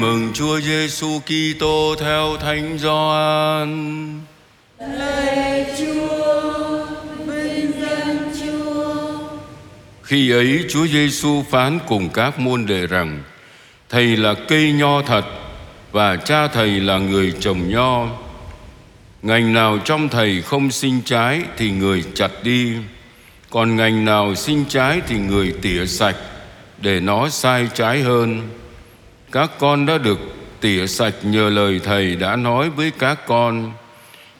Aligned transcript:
mừng 0.00 0.32
Chúa 0.34 0.60
Giêsu 0.60 1.20
Kitô 1.20 1.94
theo 2.00 2.36
Thánh 2.36 2.78
Gioan. 2.78 4.20
Lạy 4.78 5.66
Chúa, 5.78 6.86
vinh 7.26 7.72
danh 7.80 8.30
Chúa. 8.40 9.18
Khi 10.02 10.30
ấy 10.30 10.64
Chúa 10.68 10.86
Giêsu 10.86 11.44
phán 11.50 11.78
cùng 11.88 12.08
các 12.08 12.38
môn 12.38 12.66
đệ 12.66 12.86
rằng: 12.86 13.22
Thầy 13.88 14.16
là 14.16 14.34
cây 14.48 14.72
nho 14.72 15.02
thật 15.02 15.24
và 15.92 16.16
cha 16.16 16.48
thầy 16.48 16.80
là 16.80 16.98
người 16.98 17.32
trồng 17.40 17.68
nho. 17.68 18.06
Ngành 19.22 19.52
nào 19.52 19.78
trong 19.84 20.08
thầy 20.08 20.42
không 20.42 20.70
sinh 20.70 21.00
trái 21.04 21.42
thì 21.56 21.70
người 21.70 22.04
chặt 22.14 22.30
đi, 22.42 22.72
còn 23.50 23.76
ngành 23.76 24.04
nào 24.04 24.34
sinh 24.34 24.64
trái 24.68 25.00
thì 25.08 25.18
người 25.18 25.54
tỉa 25.62 25.86
sạch 25.86 26.16
để 26.78 27.00
nó 27.00 27.28
sai 27.28 27.68
trái 27.74 28.02
hơn. 28.02 28.48
Các 29.32 29.50
con 29.58 29.86
đã 29.86 29.98
được 29.98 30.18
tỉa 30.60 30.86
sạch 30.86 31.14
nhờ 31.22 31.50
lời 31.50 31.80
thầy 31.84 32.16
đã 32.16 32.36
nói 32.36 32.70
với 32.70 32.92
các 32.98 33.26
con. 33.26 33.72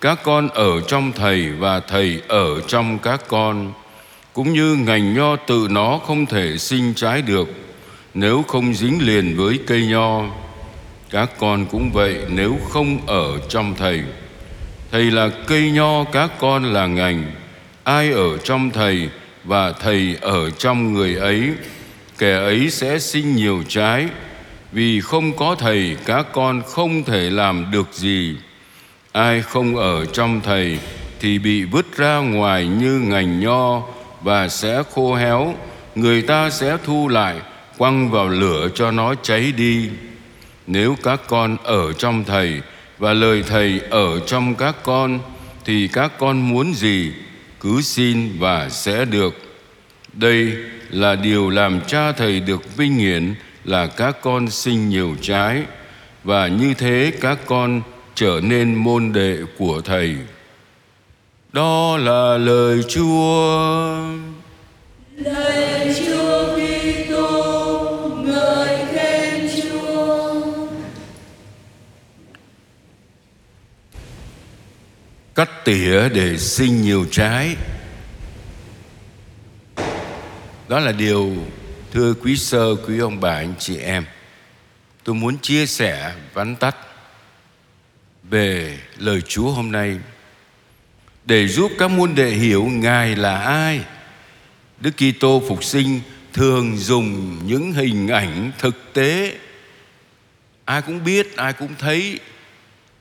Các 0.00 0.18
con 0.22 0.48
ở 0.48 0.80
trong 0.80 1.12
thầy 1.12 1.48
và 1.50 1.80
thầy 1.80 2.22
ở 2.28 2.60
trong 2.60 2.98
các 2.98 3.20
con. 3.28 3.72
Cũng 4.32 4.52
như 4.52 4.76
ngành 4.76 5.14
nho 5.14 5.36
tự 5.36 5.66
nó 5.70 6.00
không 6.06 6.26
thể 6.26 6.58
sinh 6.58 6.94
trái 6.94 7.22
được 7.22 7.48
nếu 8.14 8.44
không 8.48 8.74
dính 8.74 9.06
liền 9.06 9.36
với 9.36 9.58
cây 9.66 9.86
nho. 9.86 10.24
Các 11.10 11.30
con 11.38 11.66
cũng 11.66 11.92
vậy 11.92 12.16
nếu 12.28 12.58
không 12.70 13.06
ở 13.06 13.38
trong 13.48 13.74
thầy. 13.74 14.02
Thầy 14.90 15.10
là 15.10 15.30
cây 15.46 15.70
nho, 15.70 16.04
các 16.04 16.30
con 16.38 16.72
là 16.72 16.86
ngành. 16.86 17.32
Ai 17.84 18.12
ở 18.12 18.38
trong 18.38 18.70
thầy 18.70 19.08
và 19.44 19.72
thầy 19.72 20.16
ở 20.20 20.50
trong 20.50 20.94
người 20.94 21.14
ấy, 21.14 21.50
kẻ 22.18 22.36
ấy 22.36 22.70
sẽ 22.70 22.98
sinh 22.98 23.36
nhiều 23.36 23.62
trái. 23.68 24.06
Vì 24.72 25.00
không 25.00 25.36
có 25.36 25.54
thầy, 25.58 25.96
các 26.04 26.26
con 26.32 26.62
không 26.66 27.04
thể 27.04 27.30
làm 27.30 27.66
được 27.70 27.88
gì. 27.92 28.36
Ai 29.12 29.42
không 29.42 29.76
ở 29.76 30.04
trong 30.04 30.40
thầy 30.40 30.78
thì 31.20 31.38
bị 31.38 31.64
vứt 31.64 31.96
ra 31.96 32.16
ngoài 32.16 32.66
như 32.66 32.98
ngành 32.98 33.40
nho 33.40 33.82
và 34.22 34.48
sẽ 34.48 34.82
khô 34.94 35.14
héo. 35.14 35.54
Người 35.94 36.22
ta 36.22 36.50
sẽ 36.50 36.76
thu 36.84 37.08
lại, 37.08 37.36
quăng 37.78 38.10
vào 38.10 38.28
lửa 38.28 38.68
cho 38.74 38.90
nó 38.90 39.14
cháy 39.14 39.52
đi. 39.56 39.88
Nếu 40.66 40.96
các 41.02 41.20
con 41.26 41.56
ở 41.64 41.92
trong 41.92 42.24
thầy 42.24 42.60
và 42.98 43.12
lời 43.12 43.44
thầy 43.46 43.80
ở 43.90 44.20
trong 44.26 44.54
các 44.54 44.76
con 44.82 45.18
thì 45.64 45.88
các 45.92 46.12
con 46.18 46.40
muốn 46.40 46.74
gì 46.74 47.12
cứ 47.60 47.80
xin 47.82 48.38
và 48.38 48.68
sẽ 48.68 49.04
được. 49.04 49.34
Đây 50.12 50.52
là 50.90 51.14
điều 51.14 51.50
làm 51.50 51.80
cha 51.86 52.12
thầy 52.12 52.40
được 52.40 52.76
vinh 52.76 52.94
hiển 52.94 53.34
là 53.64 53.86
các 53.86 54.16
con 54.22 54.50
sinh 54.50 54.88
nhiều 54.88 55.16
trái 55.22 55.62
và 56.24 56.48
như 56.48 56.74
thế 56.74 57.12
các 57.20 57.38
con 57.46 57.82
trở 58.14 58.40
nên 58.42 58.74
môn 58.74 59.12
đệ 59.12 59.38
của 59.58 59.80
thầy. 59.80 60.16
Đó 61.52 61.96
là 61.96 62.38
lời 62.38 62.82
Chúa. 62.88 64.04
Lạy 65.16 65.94
Chúa 66.06 66.56
Kitô, 66.56 68.10
ngợi 68.24 68.78
khen 68.92 69.50
Chúa. 69.62 70.42
Cắt 75.34 75.64
tỉa 75.64 76.08
để 76.08 76.38
sinh 76.38 76.82
nhiều 76.82 77.06
trái. 77.10 77.56
Đó 80.68 80.78
là 80.78 80.92
điều 80.92 81.30
thưa 81.92 82.14
quý 82.14 82.36
sơ, 82.36 82.74
quý 82.74 82.98
ông 82.98 83.20
bà, 83.20 83.34
anh 83.34 83.54
chị 83.58 83.78
em. 83.78 84.04
Tôi 85.04 85.14
muốn 85.14 85.38
chia 85.38 85.66
sẻ 85.66 86.14
vắn 86.34 86.56
tắt 86.56 86.76
về 88.22 88.78
lời 88.98 89.20
Chúa 89.20 89.50
hôm 89.50 89.72
nay 89.72 89.98
để 91.24 91.48
giúp 91.48 91.72
các 91.78 91.90
môn 91.90 92.14
đệ 92.14 92.30
hiểu 92.30 92.64
Ngài 92.64 93.16
là 93.16 93.38
ai. 93.38 93.80
Đức 94.80 94.90
Kitô 94.96 95.42
phục 95.48 95.64
sinh 95.64 96.00
thường 96.32 96.76
dùng 96.78 97.38
những 97.46 97.72
hình 97.72 98.08
ảnh 98.08 98.52
thực 98.58 98.92
tế 98.92 99.36
ai 100.64 100.82
cũng 100.82 101.04
biết, 101.04 101.36
ai 101.36 101.52
cũng 101.52 101.74
thấy 101.78 102.18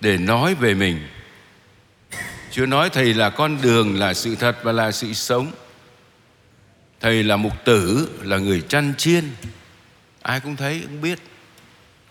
để 0.00 0.18
nói 0.18 0.54
về 0.54 0.74
mình. 0.74 1.08
Chúa 2.50 2.66
nói 2.66 2.90
thầy 2.90 3.14
là 3.14 3.30
con 3.30 3.58
đường, 3.62 3.98
là 3.98 4.14
sự 4.14 4.36
thật 4.36 4.56
và 4.62 4.72
là 4.72 4.92
sự 4.92 5.12
sống. 5.12 5.52
Thầy 7.00 7.22
là 7.22 7.36
mục 7.36 7.52
tử, 7.64 8.08
là 8.22 8.38
người 8.38 8.60
chăn 8.68 8.94
chiên. 8.98 9.24
Ai 10.22 10.40
cũng 10.40 10.56
thấy, 10.56 10.80
cũng 10.82 11.00
biết. 11.00 11.18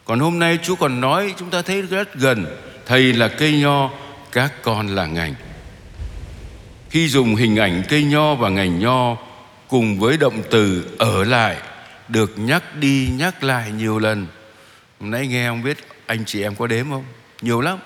Còn 0.06 0.20
hôm 0.20 0.40
nay 0.40 0.60
Chúa 0.64 0.76
còn 0.76 1.02
nói 1.02 1.34
chúng 1.38 1.50
ta 1.50 1.62
thấy 1.62 1.82
rất 1.82 2.16
gần 2.16 2.46
Thầy 2.86 3.14
là 3.14 3.28
cây 3.28 3.60
nho, 3.60 3.90
các 4.32 4.54
con 4.62 4.88
là 4.88 5.06
ngành 5.06 5.34
Khi 6.90 7.08
dùng 7.08 7.36
hình 7.36 7.56
ảnh 7.56 7.84
cây 7.90 8.04
nho 8.04 8.36
và 8.36 8.50
ngành 8.50 8.80
nho 8.80 9.18
Cùng 9.68 10.00
với 10.00 10.18
động 10.18 10.44
từ 10.52 10.96
ở 10.98 11.24
lại 11.24 11.58
Được 12.08 12.34
nhắc 12.38 12.76
đi 12.76 13.10
nhắc 13.18 13.44
lại 13.44 13.72
nhiều 13.72 14.00
lần 14.00 14.28
Hôm 15.00 15.12
nay 15.12 15.28
nghe 15.28 15.48
không 15.48 15.64
biết 15.64 15.78
anh 16.06 16.26
chị 16.26 16.42
em 16.42 16.56
có 16.56 16.68
đếm 16.68 16.90
không? 16.90 17.06
Nhiều 17.42 17.62
lắm 17.62 17.78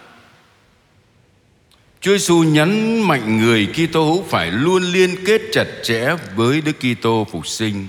Chúa 2.02 2.12
Giêsu 2.12 2.44
nhấn 2.44 3.02
mạnh 3.02 3.38
người 3.38 3.68
Kitô 3.74 4.04
hữu 4.04 4.24
phải 4.24 4.52
luôn 4.52 4.84
liên 4.84 5.26
kết 5.26 5.42
chặt 5.52 5.68
chẽ 5.84 6.16
với 6.36 6.62
Đức 6.62 6.76
Kitô 6.80 7.28
phục 7.32 7.48
sinh, 7.48 7.88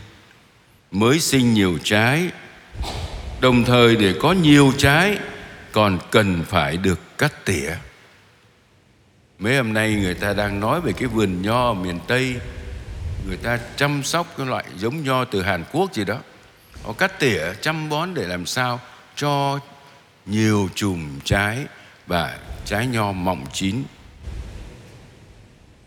mới 0.91 1.21
sinh 1.21 1.55
nhiều 1.55 1.79
trái. 1.85 2.29
Đồng 3.41 3.65
thời 3.65 3.97
để 3.97 4.15
có 4.21 4.33
nhiều 4.33 4.73
trái, 4.79 5.19
còn 5.73 5.99
cần 6.11 6.45
phải 6.49 6.77
được 6.77 7.19
cắt 7.19 7.45
tỉa. 7.45 7.75
Mấy 9.39 9.57
hôm 9.57 9.73
nay 9.73 9.95
người 9.95 10.15
ta 10.15 10.33
đang 10.33 10.61
nói 10.61 10.81
về 10.81 10.93
cái 10.93 11.09
vườn 11.09 11.43
nho 11.43 11.73
miền 11.75 11.99
tây. 12.07 12.35
Người 13.29 13.37
ta 13.37 13.59
chăm 13.77 14.03
sóc 14.03 14.35
cái 14.39 14.47
loại 14.47 14.65
giống 14.77 15.05
nho 15.05 15.25
từ 15.25 15.43
hàn 15.43 15.65
quốc 15.73 15.95
gì 15.95 16.05
đó. 16.05 16.19
Họ 16.83 16.93
cắt 16.93 17.19
tỉa, 17.19 17.41
chăm 17.61 17.89
bón 17.89 18.15
để 18.15 18.27
làm 18.27 18.47
sao 18.47 18.81
cho 19.17 19.59
nhiều 20.27 20.69
chùm 20.75 21.21
trái 21.25 21.59
và 22.07 22.39
trái 22.65 22.87
nho 22.87 23.13
mọng 23.13 23.47
chín 23.53 23.83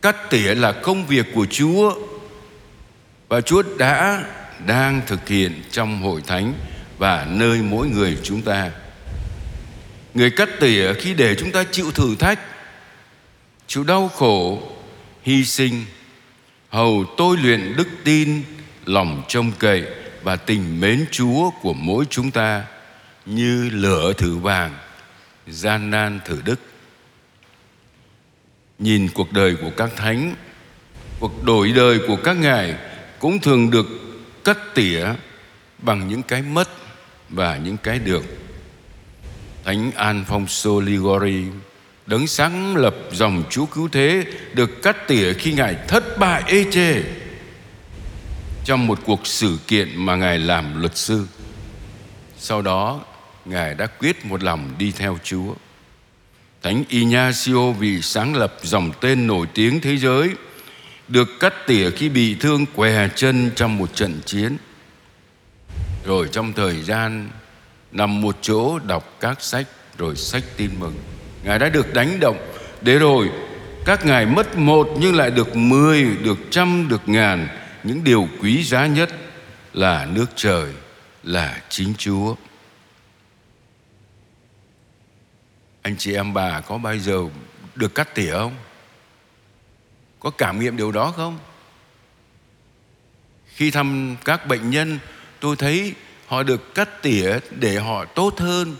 cắt 0.04 0.30
tỉa 0.30 0.56
là 0.56 0.72
công 0.72 1.08
việc 1.08 1.26
của 1.34 1.46
chúa. 1.50 1.96
Và 3.28 3.42
chúa 3.42 3.64
đã 3.78 4.24
đang 4.66 5.02
thực 5.08 5.28
hiện 5.28 5.64
trong 5.72 6.02
hội 6.02 6.22
thánh 6.28 6.54
và 6.98 7.28
nơi 7.30 7.62
mỗi 7.62 7.88
người 7.88 8.18
chúng 8.24 8.42
ta. 8.42 8.72
Người 10.14 10.32
cắt 10.32 10.50
tỉa 10.60 10.94
khi 10.94 11.14
để 11.14 11.36
chúng 11.36 11.52
ta 11.52 11.64
chịu 11.72 11.92
thử 11.92 12.16
thách, 12.16 12.40
chịu 13.68 13.84
đau 13.84 14.08
khổ, 14.08 14.72
hy 15.24 15.46
sinh, 15.46 15.86
hầu 16.70 17.06
tôi 17.18 17.38
luyện 17.38 17.74
đức 17.78 17.88
tin, 18.04 18.44
lòng 18.86 19.24
trông 19.28 19.52
cậy 19.60 19.84
và 20.24 20.36
tình 20.36 20.80
mến 20.80 21.06
chúa 21.12 21.50
của 21.62 21.74
mỗi 21.74 22.06
chúng 22.10 22.32
ta 22.32 22.66
như 23.26 23.70
lửa 23.70 24.14
thử 24.14 24.38
vàng, 24.38 24.74
gian 25.48 25.90
nan 25.90 26.20
thử 26.26 26.42
đức 26.46 26.73
nhìn 28.80 29.10
cuộc 29.14 29.32
đời 29.32 29.56
của 29.62 29.72
các 29.78 29.90
thánh, 29.96 30.36
cuộc 31.20 31.44
đổi 31.44 31.72
đời 31.72 32.00
của 32.08 32.18
các 32.24 32.34
ngài 32.34 32.76
cũng 33.20 33.40
thường 33.40 33.72
được 33.72 33.86
cắt 34.44 34.58
tỉa 34.76 35.06
bằng 35.78 36.08
những 36.08 36.24
cái 36.24 36.42
mất 36.42 36.70
và 37.30 37.58
những 37.58 37.78
cái 37.78 38.00
được. 38.00 38.24
Thánh 39.66 39.92
Alfonso 39.96 40.80
Ligori 40.80 41.44
đấng 42.06 42.28
sáng 42.28 42.76
lập 42.76 42.96
dòng 43.12 43.44
chúa 43.50 43.66
cứu 43.66 43.90
thế 43.92 44.26
được 44.54 44.82
cắt 44.84 45.08
tỉa 45.08 45.34
khi 45.34 45.54
ngài 45.54 45.76
thất 45.88 46.18
bại 46.20 46.44
ê 46.48 46.66
chê 46.72 47.02
trong 48.66 48.88
một 48.88 49.00
cuộc 49.06 49.28
sự 49.28 49.60
kiện 49.68 49.90
mà 49.96 50.16
ngài 50.16 50.40
làm 50.40 50.80
luật 50.82 50.98
sư. 50.98 51.28
Sau 52.38 52.62
đó, 52.62 53.02
ngài 53.46 53.76
đã 53.76 53.88
quyết 53.88 54.26
một 54.26 54.44
lòng 54.44 54.76
đi 54.78 54.92
theo 54.92 55.18
chúa 55.24 55.54
thánh 56.64 56.84
Ignacio 56.90 57.72
vì 57.80 58.02
sáng 58.02 58.36
lập 58.36 58.56
dòng 58.62 58.92
tên 59.02 59.28
nổi 59.28 59.48
tiếng 59.54 59.82
thế 59.82 59.98
giới, 59.98 60.30
được 61.08 61.30
cắt 61.40 61.54
tỉa 61.68 61.92
khi 61.92 62.10
bị 62.10 62.36
thương 62.36 62.66
què 62.76 63.10
chân 63.16 63.52
trong 63.56 63.78
một 63.78 63.96
trận 63.96 64.22
chiến. 64.26 64.58
Rồi 66.06 66.30
trong 66.32 66.54
thời 66.54 66.82
gian 66.82 67.30
nằm 67.92 68.22
một 68.22 68.38
chỗ 68.42 68.80
đọc 68.80 69.18
các 69.20 69.42
sách, 69.42 69.68
rồi 69.98 70.16
sách 70.16 70.44
tin 70.58 70.70
mừng, 70.80 70.96
ngài 71.44 71.60
đã 71.60 71.70
được 71.70 71.94
đánh 71.94 72.20
động. 72.20 72.38
Để 72.82 73.00
rồi, 73.00 73.30
các 73.86 74.06
ngài 74.06 74.26
mất 74.26 74.58
một 74.58 74.90
nhưng 75.00 75.16
lại 75.16 75.32
được 75.32 75.56
mười, 75.56 76.04
được 76.24 76.38
trăm, 76.50 76.88
được 76.90 77.02
ngàn. 77.06 77.48
Những 77.84 78.04
điều 78.04 78.28
quý 78.42 78.64
giá 78.64 78.88
nhất 78.88 79.10
là 79.74 80.08
nước 80.14 80.26
trời, 80.36 80.72
là 81.24 81.62
chính 81.70 81.94
chúa. 81.98 82.36
Anh 85.84 85.96
chị 85.98 86.14
em 86.14 86.34
bà 86.34 86.62
có 86.62 86.78
bao 86.78 86.98
giờ 86.98 87.20
được 87.76 87.96
cắt 87.96 88.16
tỉa 88.16 88.32
không? 88.32 88.56
Có 90.20 90.30
cảm 90.30 90.60
nghiệm 90.60 90.78
điều 90.78 90.92
đó 90.92 91.14
không? 91.16 91.40
Khi 93.48 93.72
thăm 93.72 94.16
các 94.26 94.48
bệnh 94.48 94.70
nhân, 94.70 95.00
tôi 95.40 95.56
thấy 95.56 95.94
họ 96.28 96.44
được 96.44 96.76
cắt 96.76 97.02
tỉa 97.02 97.40
để 97.52 97.80
họ 97.80 98.06
tốt 98.06 98.40
hơn, 98.40 98.76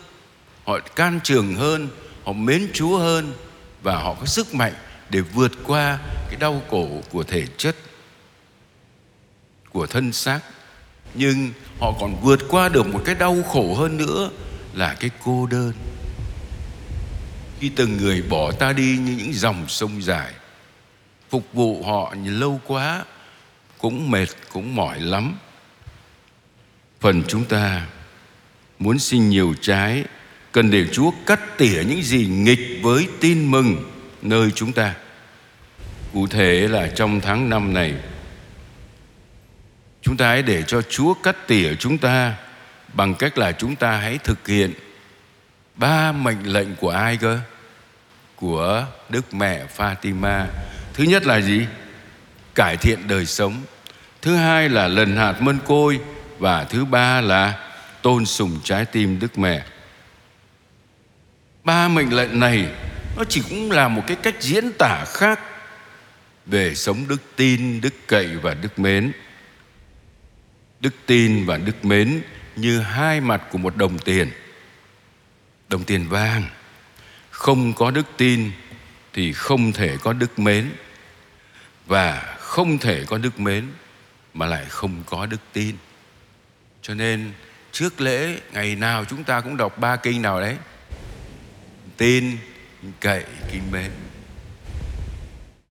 họ 0.64 0.78
can 0.78 1.20
trường 1.24 1.54
hơn, 1.54 1.88
họ 2.24 2.32
mến 2.32 2.68
chúa 2.72 2.98
hơn 2.98 3.34
và 3.82 3.96
họ 3.96 4.14
có 4.20 4.26
sức 4.26 4.54
mạnh 4.54 4.74
để 5.10 5.20
vượt 5.20 5.52
qua 5.64 5.98
cái 6.28 6.36
đau 6.36 6.62
khổ 6.70 7.02
của 7.10 7.22
thể 7.22 7.46
chất, 7.56 7.76
của 9.72 9.86
thân 9.86 10.12
xác. 10.12 10.40
Nhưng 11.14 11.50
họ 11.80 11.92
còn 12.00 12.16
vượt 12.22 12.40
qua 12.48 12.68
được 12.68 12.86
một 12.86 13.02
cái 13.04 13.14
đau 13.14 13.42
khổ 13.48 13.74
hơn 13.74 13.96
nữa 13.96 14.30
là 14.74 14.96
cái 15.00 15.10
cô 15.24 15.46
đơn 15.46 15.72
khi 17.64 17.70
từng 17.76 17.96
người 17.96 18.22
bỏ 18.22 18.52
ta 18.52 18.72
đi 18.72 18.98
như 18.98 19.12
những 19.18 19.32
dòng 19.32 19.64
sông 19.68 20.02
dài 20.02 20.32
phục 21.30 21.52
vụ 21.52 21.82
họ 21.82 22.14
lâu 22.24 22.60
quá 22.66 23.04
cũng 23.78 24.10
mệt 24.10 24.26
cũng 24.52 24.76
mỏi 24.76 25.00
lắm 25.00 25.36
phần 27.00 27.22
chúng 27.28 27.44
ta 27.44 27.86
muốn 28.78 28.98
sinh 28.98 29.28
nhiều 29.28 29.54
trái 29.60 30.04
cần 30.52 30.70
để 30.70 30.86
Chúa 30.92 31.10
cắt 31.26 31.58
tỉa 31.58 31.82
những 31.88 32.02
gì 32.02 32.26
nghịch 32.26 32.78
với 32.82 33.08
tin 33.20 33.50
mừng 33.50 33.92
nơi 34.22 34.50
chúng 34.50 34.72
ta. 34.72 34.94
Cụ 36.12 36.26
thể 36.26 36.68
là 36.68 36.88
trong 36.94 37.20
tháng 37.20 37.50
năm 37.50 37.74
này, 37.74 37.94
chúng 40.02 40.16
ta 40.16 40.28
hãy 40.28 40.42
để 40.42 40.62
cho 40.62 40.82
Chúa 40.82 41.14
cắt 41.14 41.36
tỉa 41.46 41.74
chúng 41.74 41.98
ta 41.98 42.34
bằng 42.92 43.14
cách 43.14 43.38
là 43.38 43.52
chúng 43.52 43.76
ta 43.76 43.96
hãy 43.96 44.18
thực 44.18 44.48
hiện 44.48 44.72
ba 45.74 46.12
mệnh 46.12 46.42
lệnh 46.52 46.76
của 46.76 46.90
ai 46.90 47.16
cơ? 47.16 47.40
Của 48.36 48.86
Đức 49.08 49.34
Mẹ 49.34 49.66
Fatima. 49.76 50.46
Thứ 50.94 51.04
nhất 51.04 51.26
là 51.26 51.40
gì? 51.40 51.66
Cải 52.54 52.76
thiện 52.76 53.08
đời 53.08 53.26
sống. 53.26 53.62
Thứ 54.22 54.36
hai 54.36 54.68
là 54.68 54.88
lần 54.88 55.16
hạt 55.16 55.34
mân 55.40 55.58
côi 55.66 56.00
và 56.38 56.64
thứ 56.64 56.84
ba 56.84 57.20
là 57.20 57.70
tôn 58.02 58.26
sùng 58.26 58.60
trái 58.64 58.84
tim 58.84 59.18
Đức 59.20 59.38
Mẹ. 59.38 59.64
Ba 61.64 61.88
mệnh 61.88 62.16
lệnh 62.16 62.40
này 62.40 62.66
nó 63.16 63.24
chỉ 63.28 63.42
cũng 63.48 63.70
là 63.70 63.88
một 63.88 64.02
cái 64.06 64.16
cách 64.16 64.34
diễn 64.40 64.72
tả 64.78 65.04
khác 65.06 65.40
về 66.46 66.74
sống 66.74 67.08
đức 67.08 67.22
tin, 67.36 67.80
đức 67.80 67.94
cậy 68.06 68.26
và 68.26 68.54
đức 68.54 68.78
mến. 68.78 69.12
Đức 70.80 70.94
tin 71.06 71.46
và 71.46 71.56
đức 71.56 71.84
mến 71.84 72.22
như 72.56 72.80
hai 72.80 73.20
mặt 73.20 73.42
của 73.50 73.58
một 73.58 73.76
đồng 73.76 73.98
tiền. 73.98 74.30
Đồng 75.68 75.84
tiền 75.84 76.08
vàng 76.08 76.42
không 77.44 77.72
có 77.72 77.90
đức 77.90 78.06
tin 78.16 78.50
thì 79.12 79.32
không 79.32 79.72
thể 79.72 79.96
có 79.96 80.12
đức 80.12 80.38
mến. 80.38 80.72
Và 81.86 82.36
không 82.38 82.78
thể 82.78 83.04
có 83.06 83.18
đức 83.18 83.40
mến 83.40 83.66
mà 84.34 84.46
lại 84.46 84.64
không 84.68 85.02
có 85.06 85.26
đức 85.26 85.40
tin. 85.52 85.76
Cho 86.82 86.94
nên 86.94 87.32
trước 87.72 88.00
lễ, 88.00 88.40
ngày 88.52 88.76
nào 88.76 89.04
chúng 89.04 89.24
ta 89.24 89.40
cũng 89.40 89.56
đọc 89.56 89.78
ba 89.78 89.96
kinh 89.96 90.22
nào 90.22 90.40
đấy. 90.40 90.56
Tin, 91.96 92.36
cậy 93.00 93.24
kính 93.52 93.70
mến. 93.70 93.90